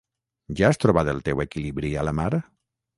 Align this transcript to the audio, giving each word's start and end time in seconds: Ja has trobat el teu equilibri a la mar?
Ja 0.61 0.69
has 0.71 0.81
trobat 0.87 1.13
el 1.15 1.21
teu 1.29 1.45
equilibri 1.47 1.95
a 2.05 2.11
la 2.11 2.19
mar? 2.25 2.31